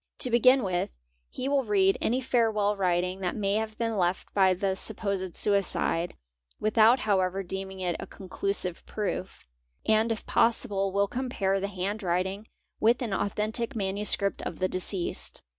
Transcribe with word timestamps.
To 0.21 0.31
begin 0.31 0.63
with, 0.63 0.89
he 1.29 1.47
will 1.47 1.63
read 1.63 1.95
any 2.01 2.21
farewell 2.21 2.75
| 2.75 2.75
writing 2.75 3.19
that 3.19 3.35
may 3.35 3.53
have 3.57 3.77
been 3.77 3.95
left 3.97 4.33
by 4.33 4.55
the 4.55 4.73
supposed 4.73 5.35
suicide, 5.35 6.15
without 6.59 7.01
however 7.01 7.43
deeming 7.43 7.81
it 7.81 7.95
a 7.99 8.07
conclusive 8.07 8.83
proof, 8.87 9.47
and 9.85 10.11
if 10.11 10.25
possible 10.25 10.91
will 10.91 11.07
compare 11.07 11.59
the 11.59 11.67
handwriting 11.67 12.47
with 12.79 13.03
an 13.03 13.13
authentic 13.13 13.75
manuscript 13.75 14.41
of 14.41 14.57
the 14.57 14.67
deceased. 14.67 15.43